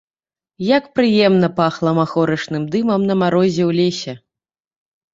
Як 0.77 0.87
прыемна 0.99 1.49
пахла 1.59 1.95
махорачным 2.01 2.63
дымам 2.75 3.01
на 3.13 3.21
марозе 3.23 3.63
ў 3.69 3.71
лесе. 3.81 4.21